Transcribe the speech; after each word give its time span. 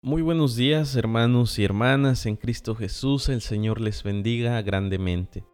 Muy 0.00 0.22
buenos 0.22 0.54
días 0.54 0.94
hermanos 0.94 1.58
y 1.58 1.64
hermanas 1.64 2.26
en 2.26 2.36
Cristo 2.36 2.76
Jesús, 2.76 3.28
el 3.28 3.40
Señor 3.40 3.80
les 3.80 4.04
bendiga 4.04 4.62
grandemente. 4.62 5.44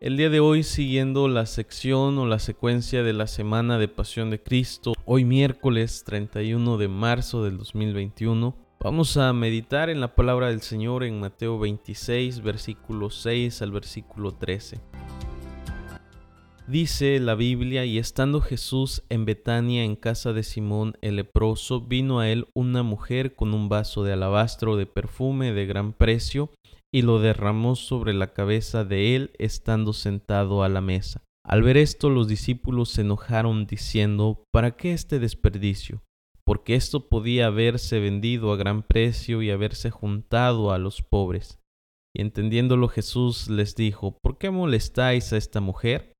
El 0.00 0.16
día 0.16 0.30
de 0.30 0.40
hoy 0.40 0.64
siguiendo 0.64 1.28
la 1.28 1.46
sección 1.46 2.18
o 2.18 2.26
la 2.26 2.40
secuencia 2.40 3.04
de 3.04 3.12
la 3.12 3.28
Semana 3.28 3.78
de 3.78 3.86
Pasión 3.86 4.30
de 4.30 4.42
Cristo, 4.42 4.94
hoy 5.04 5.24
miércoles 5.24 6.02
31 6.04 6.76
de 6.76 6.88
marzo 6.88 7.44
del 7.44 7.56
2021, 7.56 8.56
vamos 8.80 9.16
a 9.16 9.32
meditar 9.32 9.90
en 9.90 10.00
la 10.00 10.16
palabra 10.16 10.48
del 10.48 10.62
Señor 10.62 11.04
en 11.04 11.20
Mateo 11.20 11.60
26, 11.60 12.42
versículo 12.42 13.10
6 13.10 13.62
al 13.62 13.70
versículo 13.70 14.32
13. 14.32 14.80
Dice 16.68 17.18
la 17.18 17.34
Biblia, 17.34 17.86
y 17.86 17.96
estando 17.96 18.42
Jesús 18.42 19.02
en 19.08 19.24
Betania 19.24 19.84
en 19.84 19.96
casa 19.96 20.34
de 20.34 20.42
Simón 20.42 20.98
el 21.00 21.16
leproso, 21.16 21.80
vino 21.80 22.20
a 22.20 22.28
él 22.28 22.46
una 22.52 22.82
mujer 22.82 23.34
con 23.34 23.54
un 23.54 23.70
vaso 23.70 24.04
de 24.04 24.12
alabastro 24.12 24.76
de 24.76 24.84
perfume 24.84 25.54
de 25.54 25.64
gran 25.64 25.94
precio, 25.94 26.50
y 26.92 27.00
lo 27.00 27.20
derramó 27.20 27.74
sobre 27.74 28.12
la 28.12 28.34
cabeza 28.34 28.84
de 28.84 29.16
él 29.16 29.30
estando 29.38 29.94
sentado 29.94 30.62
a 30.62 30.68
la 30.68 30.82
mesa. 30.82 31.22
Al 31.42 31.62
ver 31.62 31.78
esto 31.78 32.10
los 32.10 32.28
discípulos 32.28 32.90
se 32.90 33.00
enojaron 33.00 33.66
diciendo, 33.66 34.44
¿para 34.52 34.76
qué 34.76 34.92
este 34.92 35.18
desperdicio? 35.18 36.02
Porque 36.44 36.74
esto 36.74 37.08
podía 37.08 37.46
haberse 37.46 37.98
vendido 37.98 38.52
a 38.52 38.56
gran 38.58 38.82
precio 38.82 39.40
y 39.40 39.50
haberse 39.50 39.90
juntado 39.90 40.70
a 40.70 40.78
los 40.78 41.00
pobres. 41.00 41.60
Y 42.14 42.20
entendiéndolo 42.20 42.88
Jesús 42.88 43.48
les 43.48 43.74
dijo, 43.74 44.18
¿por 44.22 44.36
qué 44.36 44.50
molestáis 44.50 45.32
a 45.32 45.38
esta 45.38 45.62
mujer? 45.62 46.12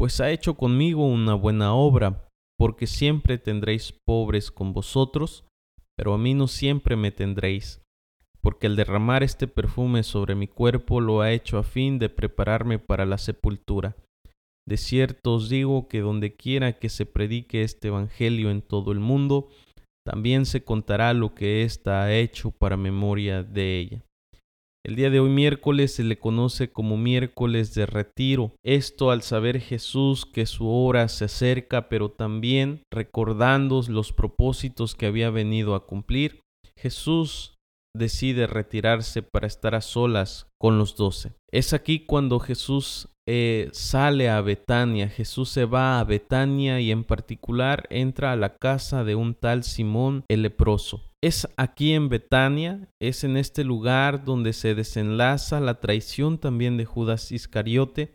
Pues 0.00 0.18
ha 0.22 0.30
hecho 0.30 0.54
conmigo 0.54 1.06
una 1.06 1.34
buena 1.34 1.74
obra, 1.74 2.26
porque 2.58 2.86
siempre 2.86 3.36
tendréis 3.36 3.92
pobres 4.06 4.50
con 4.50 4.72
vosotros, 4.72 5.44
pero 5.94 6.14
a 6.14 6.18
mí 6.18 6.32
no 6.32 6.48
siempre 6.48 6.96
me 6.96 7.10
tendréis, 7.10 7.82
porque 8.40 8.66
el 8.66 8.76
derramar 8.76 9.22
este 9.22 9.46
perfume 9.46 10.02
sobre 10.02 10.34
mi 10.34 10.48
cuerpo 10.48 11.02
lo 11.02 11.20
ha 11.20 11.32
hecho 11.32 11.58
a 11.58 11.62
fin 11.62 11.98
de 11.98 12.08
prepararme 12.08 12.78
para 12.78 13.04
la 13.04 13.18
sepultura. 13.18 13.94
De 14.66 14.78
cierto 14.78 15.34
os 15.34 15.50
digo 15.50 15.86
que 15.86 16.00
donde 16.00 16.34
quiera 16.34 16.78
que 16.78 16.88
se 16.88 17.04
predique 17.04 17.60
este 17.60 17.88
Evangelio 17.88 18.50
en 18.50 18.62
todo 18.62 18.92
el 18.92 19.00
mundo, 19.00 19.50
también 20.06 20.46
se 20.46 20.64
contará 20.64 21.12
lo 21.12 21.34
que 21.34 21.62
ésta 21.62 22.04
ha 22.04 22.14
hecho 22.14 22.52
para 22.52 22.78
memoria 22.78 23.42
de 23.42 23.78
ella. 23.78 24.04
El 24.82 24.96
día 24.96 25.10
de 25.10 25.20
hoy 25.20 25.28
miércoles 25.28 25.94
se 25.94 26.04
le 26.04 26.18
conoce 26.18 26.72
como 26.72 26.96
miércoles 26.96 27.74
de 27.74 27.84
retiro. 27.84 28.54
Esto 28.64 29.10
al 29.10 29.20
saber 29.20 29.60
Jesús 29.60 30.24
que 30.24 30.46
su 30.46 30.70
hora 30.70 31.06
se 31.08 31.26
acerca, 31.26 31.90
pero 31.90 32.10
también 32.10 32.82
recordando 32.90 33.82
los 33.88 34.14
propósitos 34.14 34.94
que 34.94 35.04
había 35.04 35.28
venido 35.28 35.74
a 35.74 35.86
cumplir, 35.86 36.40
Jesús 36.78 37.58
decide 37.94 38.46
retirarse 38.46 39.22
para 39.22 39.46
estar 39.46 39.74
a 39.74 39.82
solas 39.82 40.48
con 40.58 40.78
los 40.78 40.96
doce. 40.96 41.32
Es 41.52 41.74
aquí 41.74 42.06
cuando 42.06 42.38
Jesús 42.38 43.08
eh, 43.28 43.68
sale 43.72 44.30
a 44.30 44.40
Betania, 44.40 45.08
Jesús 45.08 45.50
se 45.50 45.66
va 45.66 46.00
a 46.00 46.04
Betania 46.04 46.80
y 46.80 46.90
en 46.90 47.04
particular 47.04 47.86
entra 47.90 48.32
a 48.32 48.36
la 48.36 48.56
casa 48.56 49.04
de 49.04 49.14
un 49.14 49.34
tal 49.34 49.62
Simón 49.62 50.24
el 50.28 50.42
leproso. 50.42 51.09
Es 51.22 51.46
aquí 51.58 51.92
en 51.92 52.08
Betania, 52.08 52.88
es 52.98 53.24
en 53.24 53.36
este 53.36 53.62
lugar 53.62 54.24
donde 54.24 54.54
se 54.54 54.74
desenlaza 54.74 55.60
la 55.60 55.78
traición 55.78 56.38
también 56.38 56.78
de 56.78 56.86
Judas 56.86 57.30
Iscariote 57.30 58.14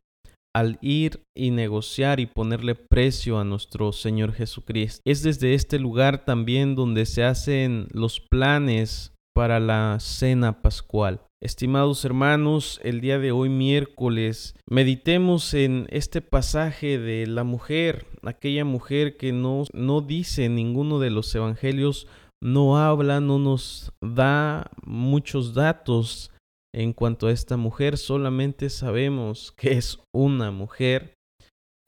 al 0.55 0.79
ir 0.81 1.21
y 1.37 1.51
negociar 1.51 2.19
y 2.19 2.25
ponerle 2.25 2.73
precio 2.73 3.37
a 3.37 3.43
nuestro 3.43 3.91
Señor 3.91 4.33
Jesucristo. 4.33 5.01
Es 5.05 5.21
desde 5.21 5.53
este 5.53 5.77
lugar 5.77 6.25
también 6.25 6.75
donde 6.75 7.05
se 7.05 7.23
hacen 7.23 7.87
los 7.91 8.21
planes 8.21 9.13
para 9.35 9.59
la 9.59 9.97
cena 9.99 10.61
pascual. 10.61 11.21
Estimados 11.43 12.05
hermanos, 12.05 12.79
el 12.83 13.01
día 13.01 13.19
de 13.19 13.31
hoy 13.31 13.49
miércoles 13.49 14.55
meditemos 14.67 15.53
en 15.53 15.85
este 15.91 16.21
pasaje 16.21 16.97
de 16.97 17.27
la 17.27 17.43
mujer, 17.43 18.07
aquella 18.23 18.65
mujer 18.65 19.17
que 19.17 19.31
no, 19.33 19.65
no 19.73 20.01
dice 20.01 20.45
en 20.45 20.55
ninguno 20.55 20.99
de 20.99 21.11
los 21.11 21.35
evangelios, 21.35 22.07
no 22.45 22.77
habla, 22.77 23.19
no 23.19 23.39
nos 23.39 23.91
da 24.01 24.69
muchos 24.85 25.55
datos 25.55 26.31
en 26.75 26.93
cuanto 26.93 27.25
a 27.25 27.31
esta 27.31 27.57
mujer, 27.57 27.97
solamente 27.97 28.69
sabemos 28.69 29.51
que 29.51 29.71
es 29.71 29.99
una 30.13 30.51
mujer 30.51 31.15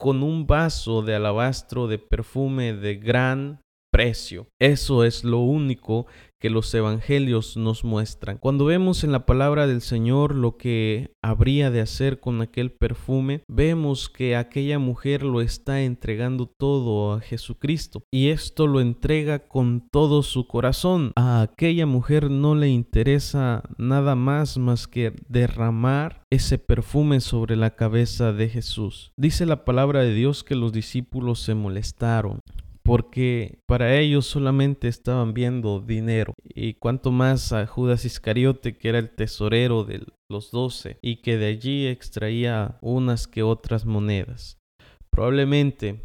con 0.00 0.24
un 0.24 0.48
vaso 0.48 1.02
de 1.02 1.14
alabastro 1.14 1.86
de 1.86 1.98
perfume 1.98 2.72
de 2.72 2.96
gran 2.96 3.60
precio. 3.90 4.48
Eso 4.58 5.04
es 5.04 5.24
lo 5.24 5.38
único 5.40 6.06
que 6.38 6.50
los 6.50 6.72
evangelios 6.72 7.56
nos 7.56 7.84
muestran. 7.84 8.38
Cuando 8.38 8.64
vemos 8.64 9.04
en 9.04 9.12
la 9.12 9.26
palabra 9.26 9.66
del 9.66 9.80
Señor 9.80 10.34
lo 10.34 10.56
que 10.56 11.14
habría 11.22 11.70
de 11.70 11.80
hacer 11.80 12.20
con 12.20 12.40
aquel 12.40 12.70
perfume, 12.70 13.42
vemos 13.48 14.08
que 14.08 14.36
aquella 14.36 14.78
mujer 14.78 15.22
lo 15.22 15.40
está 15.40 15.82
entregando 15.82 16.46
todo 16.46 17.12
a 17.12 17.20
Jesucristo 17.20 18.04
y 18.10 18.28
esto 18.28 18.66
lo 18.66 18.80
entrega 18.80 19.48
con 19.48 19.88
todo 19.90 20.22
su 20.22 20.46
corazón. 20.46 21.12
A 21.16 21.42
aquella 21.42 21.86
mujer 21.86 22.30
no 22.30 22.54
le 22.54 22.68
interesa 22.68 23.64
nada 23.76 24.14
más 24.14 24.58
más 24.58 24.86
que 24.86 25.14
derramar 25.28 26.22
ese 26.30 26.58
perfume 26.58 27.20
sobre 27.20 27.56
la 27.56 27.74
cabeza 27.74 28.32
de 28.32 28.48
Jesús. 28.48 29.12
Dice 29.16 29.46
la 29.46 29.64
palabra 29.64 30.02
de 30.02 30.14
Dios 30.14 30.44
que 30.44 30.54
los 30.54 30.72
discípulos 30.72 31.40
se 31.40 31.54
molestaron 31.54 32.40
porque 32.88 33.58
para 33.66 33.96
ellos 33.96 34.24
solamente 34.24 34.88
estaban 34.88 35.34
viendo 35.34 35.78
dinero. 35.78 36.32
Y 36.42 36.72
cuanto 36.74 37.12
más 37.12 37.52
a 37.52 37.66
Judas 37.66 38.06
Iscariote, 38.06 38.78
que 38.78 38.88
era 38.88 38.98
el 38.98 39.10
tesorero 39.10 39.84
de 39.84 40.06
los 40.30 40.50
doce, 40.50 40.96
y 41.02 41.16
que 41.16 41.36
de 41.36 41.48
allí 41.48 41.86
extraía 41.86 42.78
unas 42.80 43.26
que 43.26 43.42
otras 43.42 43.84
monedas. 43.84 44.56
Probablemente 45.10 46.00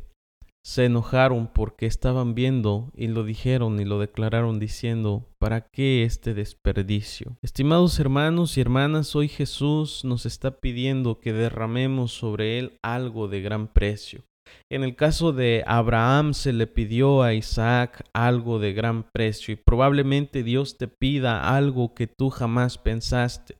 se 0.61 0.83
enojaron 0.83 1.47
porque 1.47 1.85
estaban 1.85 2.35
viendo 2.35 2.91
y 2.95 3.07
lo 3.07 3.23
dijeron 3.23 3.79
y 3.79 3.85
lo 3.85 3.99
declararon 3.99 4.59
diciendo, 4.59 5.29
¿para 5.39 5.61
qué 5.61 6.03
este 6.03 6.33
desperdicio? 6.33 7.37
Estimados 7.41 7.97
hermanos 7.97 8.57
y 8.57 8.61
hermanas, 8.61 9.15
hoy 9.15 9.29
Jesús 9.29 10.03
nos 10.03 10.25
está 10.25 10.59
pidiendo 10.59 11.21
que 11.21 11.31
derramemos 11.31 12.11
sobre 12.11 12.59
él 12.59 12.77
algo 12.81 13.29
de 13.29 13.41
gran 13.41 13.69
precio. 13.69 14.25
En 14.71 14.83
el 14.83 14.95
caso 14.95 15.33
de 15.33 15.63
Abraham 15.67 16.33
se 16.33 16.53
le 16.53 16.67
pidió 16.67 17.21
a 17.21 17.33
Isaac 17.33 18.05
algo 18.13 18.59
de 18.59 18.73
gran 18.73 19.03
precio 19.13 19.53
y 19.53 19.57
probablemente 19.57 20.43
Dios 20.43 20.77
te 20.77 20.87
pida 20.87 21.55
algo 21.55 21.93
que 21.93 22.07
tú 22.07 22.29
jamás 22.29 22.77
pensaste, 22.77 23.55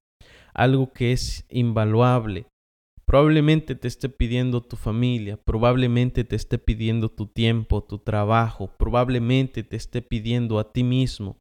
algo 0.53 0.91
que 0.91 1.11
es 1.11 1.45
invaluable. 1.49 2.47
Probablemente 3.05 3.75
te 3.75 3.87
esté 3.87 4.09
pidiendo 4.09 4.61
tu 4.61 4.75
familia, 4.77 5.37
probablemente 5.37 6.23
te 6.23 6.35
esté 6.35 6.57
pidiendo 6.57 7.09
tu 7.09 7.27
tiempo, 7.27 7.83
tu 7.83 7.99
trabajo, 7.99 8.71
probablemente 8.79 9.63
te 9.63 9.75
esté 9.75 10.01
pidiendo 10.01 10.57
a 10.57 10.71
ti 10.71 10.83
mismo. 10.83 11.37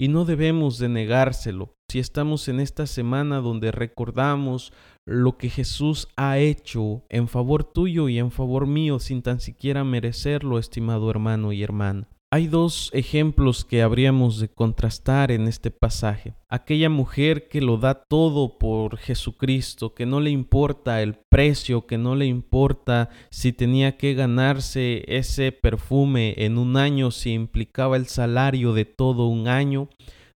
Y 0.00 0.08
no 0.08 0.24
debemos 0.24 0.78
de 0.78 0.88
negárselo. 0.88 1.74
Si 1.94 2.00
estamos 2.00 2.48
en 2.48 2.58
esta 2.58 2.88
semana 2.88 3.40
donde 3.40 3.70
recordamos 3.70 4.72
lo 5.06 5.38
que 5.38 5.48
Jesús 5.48 6.08
ha 6.16 6.38
hecho 6.38 7.04
en 7.08 7.28
favor 7.28 7.62
tuyo 7.62 8.08
y 8.08 8.18
en 8.18 8.32
favor 8.32 8.66
mío 8.66 8.98
sin 8.98 9.22
tan 9.22 9.38
siquiera 9.38 9.84
merecerlo, 9.84 10.58
estimado 10.58 11.08
hermano 11.08 11.52
y 11.52 11.62
hermana. 11.62 12.08
Hay 12.32 12.48
dos 12.48 12.90
ejemplos 12.94 13.64
que 13.64 13.80
habríamos 13.82 14.40
de 14.40 14.48
contrastar 14.48 15.30
en 15.30 15.46
este 15.46 15.70
pasaje. 15.70 16.34
Aquella 16.48 16.88
mujer 16.88 17.46
que 17.46 17.60
lo 17.60 17.76
da 17.76 17.94
todo 17.94 18.58
por 18.58 18.96
Jesucristo, 18.96 19.94
que 19.94 20.04
no 20.04 20.18
le 20.18 20.30
importa 20.30 21.00
el 21.00 21.14
precio, 21.14 21.86
que 21.86 21.96
no 21.96 22.16
le 22.16 22.26
importa 22.26 23.08
si 23.30 23.52
tenía 23.52 23.96
que 23.96 24.14
ganarse 24.14 25.04
ese 25.06 25.52
perfume 25.52 26.34
en 26.38 26.58
un 26.58 26.76
año, 26.76 27.12
si 27.12 27.34
implicaba 27.34 27.96
el 27.96 28.06
salario 28.06 28.72
de 28.72 28.84
todo 28.84 29.28
un 29.28 29.46
año, 29.46 29.88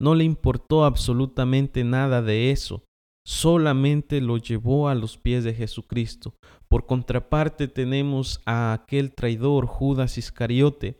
no 0.00 0.14
le 0.14 0.24
importó 0.24 0.84
absolutamente 0.84 1.84
nada 1.84 2.22
de 2.22 2.50
eso 2.50 2.84
solamente 3.24 4.20
lo 4.20 4.36
llevó 4.36 4.88
a 4.88 4.94
los 4.94 5.16
pies 5.16 5.44
de 5.44 5.54
Jesucristo. 5.54 6.34
Por 6.68 6.86
contraparte 6.86 7.68
tenemos 7.68 8.40
a 8.44 8.72
aquel 8.72 9.14
traidor 9.14 9.66
Judas 9.66 10.18
Iscariote, 10.18 10.98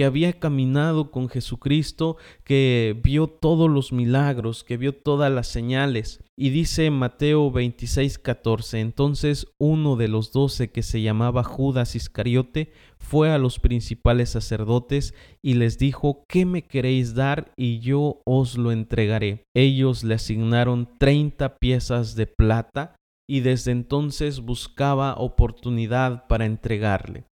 que 0.00 0.06
había 0.06 0.32
caminado 0.32 1.10
con 1.10 1.28
Jesucristo, 1.28 2.16
que 2.42 2.98
vio 3.04 3.26
todos 3.26 3.68
los 3.68 3.92
milagros, 3.92 4.64
que 4.64 4.78
vio 4.78 4.94
todas 4.94 5.30
las 5.30 5.48
señales. 5.48 6.24
Y 6.38 6.48
dice 6.48 6.90
Mateo 6.90 7.50
26, 7.50 8.18
14, 8.18 8.80
entonces 8.80 9.48
uno 9.58 9.96
de 9.96 10.08
los 10.08 10.32
doce 10.32 10.70
que 10.70 10.82
se 10.82 11.02
llamaba 11.02 11.44
Judas 11.44 11.96
Iscariote 11.96 12.72
fue 12.96 13.30
a 13.30 13.36
los 13.36 13.58
principales 13.58 14.30
sacerdotes 14.30 15.12
y 15.42 15.52
les 15.52 15.76
dijo, 15.76 16.24
¿qué 16.26 16.46
me 16.46 16.62
queréis 16.62 17.14
dar? 17.14 17.52
Y 17.54 17.80
yo 17.80 18.22
os 18.24 18.56
lo 18.56 18.72
entregaré. 18.72 19.42
Ellos 19.54 20.02
le 20.02 20.14
asignaron 20.14 20.88
treinta 20.98 21.58
piezas 21.58 22.14
de 22.14 22.26
plata 22.26 22.96
y 23.28 23.40
desde 23.40 23.72
entonces 23.72 24.40
buscaba 24.40 25.12
oportunidad 25.18 26.26
para 26.26 26.46
entregarle 26.46 27.26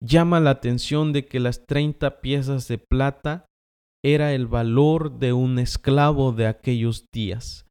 llama 0.00 0.40
la 0.40 0.50
atención 0.50 1.12
de 1.12 1.26
que 1.26 1.40
las 1.40 1.66
30 1.66 2.20
piezas 2.20 2.68
de 2.68 2.78
plata 2.78 3.46
era 4.04 4.34
el 4.34 4.46
valor 4.46 5.18
de 5.18 5.32
un 5.32 5.58
esclavo 5.58 6.32
de 6.32 6.46
aquellos 6.46 7.10
días. 7.10 7.66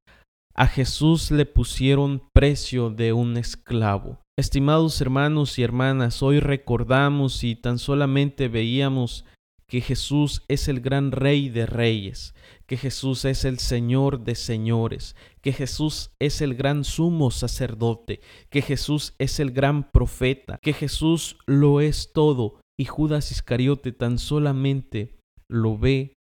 A 0.56 0.68
Jesús 0.68 1.31
le 1.31 1.46
pusieron 1.46 2.28
precio 2.34 2.90
de 2.90 3.14
un 3.14 3.38
esclavo. 3.38 4.22
Estimados 4.38 5.00
hermanos 5.00 5.60
y 5.60 5.64
hermanas, 5.64 6.24
hoy 6.24 6.40
recordamos 6.40 7.44
y 7.44 7.56
tan 7.56 7.78
solamente 7.78 8.48
veíamos 8.48 9.25
que 9.68 9.81
Jesús 9.81 10.44
es 10.48 10.68
el 10.68 10.81
gran 10.81 11.12
rey 11.12 11.50
de 11.50 11.66
reyes, 11.66 12.36
que 12.74 12.78
Jesús 12.78 13.24
es 13.25 13.46
el 13.46 13.60
Señor 13.60 14.24
de 14.24 14.34
señores, 14.34 15.16
que 15.44 15.54
Jesús 15.54 16.10
es 16.20 16.42
el 16.42 16.56
gran 16.56 16.84
sumo 16.84 17.30
sacerdote, 17.30 18.20
que 18.50 18.64
Jesús 18.64 19.14
es 19.20 19.40
el 19.40 19.52
gran 19.52 19.92
profeta, 19.92 20.58
que 20.60 20.74
Jesús 20.74 21.38
lo 21.46 21.81
es 21.81 22.14
todo 22.14 22.60
y 22.75 22.86
Judas 22.86 23.30
Iscariote 23.30 23.92
tan 23.92 24.18
solamente 24.18 25.20
lo 25.48 25.78
ve 25.78 26.16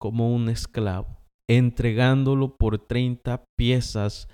como 0.00 0.34
un 0.34 0.48
esclavo 0.48 1.18
entregándolo 1.50 2.56
por 2.56 2.78
30 2.78 3.44
piezas 3.58 4.26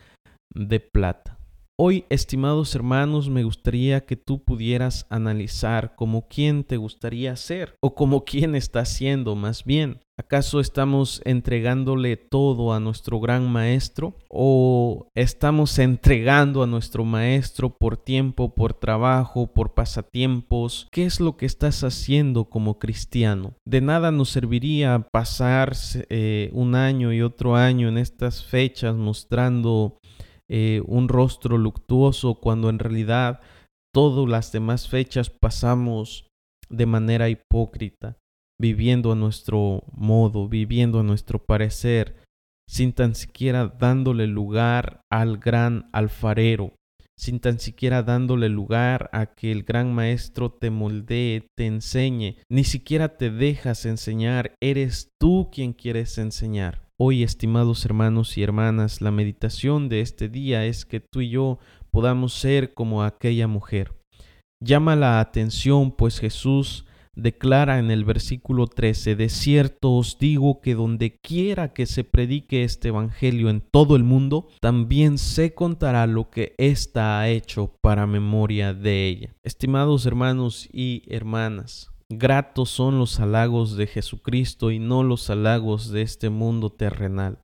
de 0.55 0.79
plata. 0.79 1.37
Hoy, 1.79 2.07
estimados 2.09 2.75
hermanos, 2.75 3.29
me 3.29 3.45
gustaría 3.45 4.07
que 4.07 4.17
tú 4.17 4.43
pudieras 4.43 5.07
analizar 5.11 5.95
como 5.95 6.27
quién 6.27 6.65
te 6.65 6.79
gustaría 6.79 7.37
ser 7.37 7.77
o 7.81 7.95
como 7.95 8.25
quién 8.25 8.55
está 8.55 8.87
siendo 8.87 9.37
más 9.37 9.63
bien. 9.63 10.01
¿Acaso 10.19 10.61
estamos 10.61 11.21
entregándole 11.27 12.17
todo 12.17 12.73
a 12.73 12.81
nuestro 12.81 13.21
gran 13.21 13.53
maestro? 13.53 14.17
¿O 14.31 15.09
estamos 15.15 15.79
entregando 15.79 16.63
a 16.63 16.67
nuestro 16.67 17.05
maestro 17.05 17.77
por 17.77 17.99
tiempo, 17.99 18.55
por 18.55 18.73
trabajo, 18.73 19.53
por 19.53 19.75
pasatiempos? 19.75 20.89
¿Qué 20.91 21.05
es 21.05 21.21
lo 21.21 21.37
que 21.37 21.45
estás 21.45 21.85
haciendo 21.85 22.47
como 22.47 22.79
cristiano? 22.79 23.53
De 23.67 23.83
nada 23.83 24.11
nos 24.11 24.31
serviría 24.31 25.07
pasar 25.13 25.77
eh, 26.09 26.49
un 26.55 26.75
año 26.75 27.13
y 27.13 27.21
otro 27.21 27.55
año 27.55 27.91
en 27.91 27.99
estas 27.99 28.43
fechas 28.43 28.97
mostrando 28.97 29.99
eh, 30.51 30.83
un 30.87 31.09
rostro 31.09 31.59
luctuoso 31.59 32.37
cuando 32.37 32.69
en 32.69 32.79
realidad 32.79 33.41
todas 33.93 34.29
las 34.29 34.53
demás 34.53 34.89
fechas 34.89 35.31
pasamos 35.31 36.29
de 36.69 36.87
manera 36.87 37.29
hipócrita 37.29 38.17
viviendo 38.59 39.13
a 39.13 39.17
nuestro 39.17 39.85
modo, 39.93 40.49
viviendo 40.49 41.01
a 41.01 41.03
nuestro 41.03 41.45
parecer, 41.45 42.17
sin 42.69 42.93
tan 42.93 43.15
siquiera 43.15 43.67
dándole 43.67 44.27
lugar 44.27 45.01
al 45.11 45.39
gran 45.39 45.89
alfarero, 45.93 46.75
sin 47.19 47.41
tan 47.41 47.59
siquiera 47.59 48.03
dándole 48.03 48.49
lugar 48.49 49.09
a 49.13 49.27
que 49.27 49.53
el 49.53 49.63
gran 49.63 49.95
maestro 49.95 50.51
te 50.51 50.71
moldee, 50.71 51.49
te 51.57 51.67
enseñe, 51.67 52.39
ni 52.51 52.65
siquiera 52.65 53.17
te 53.17 53.31
dejas 53.31 53.87
enseñar, 53.87 54.55
eres 54.61 55.11
tú 55.21 55.51
quien 55.53 55.73
quieres 55.73 56.19
enseñar. 56.19 56.86
Hoy, 56.99 57.23
estimados 57.23 57.85
hermanos 57.85 58.39
y 58.39 58.43
hermanas, 58.43 59.03
la 59.03 59.11
meditación 59.11 59.91
de 59.91 60.01
este 60.01 60.31
día 60.31 60.65
es 60.65 60.87
que 60.87 61.01
tú 61.01 61.21
y 61.21 61.29
yo 61.29 61.59
podamos 61.91 62.33
ser 62.33 62.73
como 62.73 63.03
aquella 63.03 63.47
mujer. 63.47 63.93
Llama 64.65 64.97
la 64.97 65.21
atención, 65.21 65.91
pues 65.91 66.19
Jesús 66.19 66.87
declara 67.15 67.79
en 67.79 67.91
el 67.91 68.07
versículo 68.07 68.67
13, 68.67 69.15
de 69.15 69.29
cierto 69.29 69.93
os 69.93 70.19
digo 70.19 70.63
que 70.63 70.75
donde 70.75 71.19
quiera 71.23 71.75
que 71.75 71.85
se 71.85 72.03
predique 72.03 72.65
este 72.65 72.89
Evangelio 72.89 73.51
en 73.51 73.61
todo 73.61 73.95
el 73.95 74.03
mundo, 74.03 74.49
también 74.63 75.19
se 75.19 75.53
contará 75.53 76.07
lo 76.07 76.31
que 76.31 76.55
ésta 76.57 77.21
ha 77.21 77.29
hecho 77.29 77.77
para 77.83 78.07
memoria 78.07 78.73
de 78.73 79.07
ella. 79.07 79.35
Estimados 79.43 80.07
hermanos 80.07 80.67
y 80.73 81.03
hermanas, 81.09 81.91
gratos 82.11 82.71
son 82.71 82.99
los 82.99 83.21
halagos 83.21 83.77
de 83.77 83.87
Jesucristo 83.87 84.71
y 84.71 84.79
no 84.79 85.03
los 85.03 85.31
halagos 85.31 85.91
de 85.91 86.03
este 86.03 86.31
mundo 86.31 86.71
terrenal. 86.71 87.41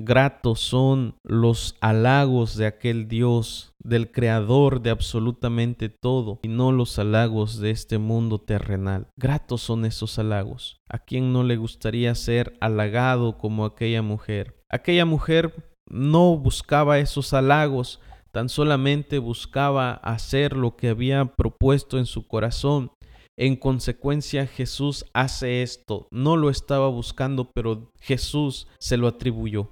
Gratos 0.00 0.60
son 0.60 1.16
los 1.24 1.76
halagos 1.80 2.56
de 2.56 2.66
aquel 2.66 3.08
Dios, 3.08 3.74
del 3.82 4.12
Creador 4.12 4.80
de 4.80 4.90
absolutamente 4.90 5.88
todo, 5.88 6.38
y 6.42 6.48
no 6.48 6.70
los 6.70 7.00
halagos 7.00 7.58
de 7.58 7.70
este 7.70 7.98
mundo 7.98 8.38
terrenal. 8.38 9.08
Gratos 9.16 9.60
son 9.62 9.84
esos 9.84 10.16
halagos. 10.20 10.80
¿A 10.88 11.00
quién 11.00 11.32
no 11.32 11.42
le 11.42 11.56
gustaría 11.56 12.14
ser 12.14 12.56
halagado 12.60 13.38
como 13.38 13.64
aquella 13.64 14.02
mujer? 14.02 14.62
Aquella 14.70 15.04
mujer 15.04 15.52
no 15.90 16.36
buscaba 16.36 17.00
esos 17.00 17.34
halagos, 17.34 18.00
tan 18.30 18.48
solamente 18.48 19.18
buscaba 19.18 19.94
hacer 19.94 20.56
lo 20.56 20.76
que 20.76 20.90
había 20.90 21.24
propuesto 21.24 21.98
en 21.98 22.06
su 22.06 22.28
corazón. 22.28 22.92
En 23.40 23.54
consecuencia 23.54 24.48
Jesús 24.48 25.04
hace 25.12 25.62
esto. 25.62 26.08
No 26.10 26.36
lo 26.36 26.50
estaba 26.50 26.88
buscando, 26.88 27.52
pero 27.52 27.92
Jesús 28.00 28.66
se 28.80 28.96
lo 28.96 29.06
atribuyó. 29.06 29.70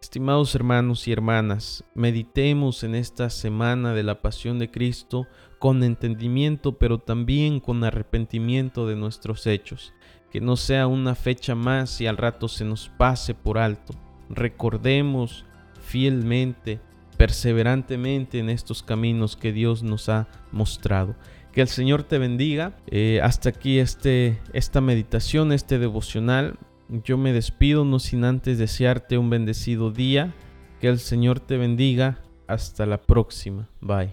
Estimados 0.00 0.54
hermanos 0.54 1.06
y 1.06 1.12
hermanas, 1.12 1.84
meditemos 1.94 2.82
en 2.82 2.94
esta 2.94 3.28
semana 3.28 3.92
de 3.92 4.04
la 4.04 4.22
pasión 4.22 4.58
de 4.58 4.70
Cristo 4.70 5.26
con 5.58 5.84
entendimiento, 5.84 6.78
pero 6.78 6.96
también 6.96 7.60
con 7.60 7.84
arrepentimiento 7.84 8.86
de 8.86 8.96
nuestros 8.96 9.46
hechos. 9.46 9.92
Que 10.30 10.40
no 10.40 10.56
sea 10.56 10.86
una 10.86 11.14
fecha 11.14 11.54
más 11.54 12.00
y 12.00 12.06
al 12.06 12.16
rato 12.16 12.48
se 12.48 12.64
nos 12.64 12.88
pase 12.88 13.34
por 13.34 13.58
alto. 13.58 13.92
Recordemos 14.30 15.44
fielmente, 15.82 16.80
perseverantemente 17.18 18.38
en 18.38 18.48
estos 18.48 18.82
caminos 18.82 19.36
que 19.36 19.52
Dios 19.52 19.82
nos 19.82 20.08
ha 20.08 20.26
mostrado. 20.52 21.14
Que 21.54 21.60
el 21.60 21.68
Señor 21.68 22.02
te 22.02 22.18
bendiga. 22.18 22.76
Eh, 22.88 23.20
hasta 23.22 23.50
aquí 23.50 23.78
este, 23.78 24.40
esta 24.52 24.80
meditación, 24.80 25.52
este 25.52 25.78
devocional. 25.78 26.58
Yo 26.88 27.16
me 27.16 27.32
despido 27.32 27.84
no 27.84 28.00
sin 28.00 28.24
antes 28.24 28.58
desearte 28.58 29.18
un 29.18 29.30
bendecido 29.30 29.92
día. 29.92 30.34
Que 30.80 30.88
el 30.88 30.98
Señor 30.98 31.38
te 31.38 31.56
bendiga. 31.56 32.18
Hasta 32.48 32.86
la 32.86 33.00
próxima. 33.00 33.68
Bye. 33.80 34.12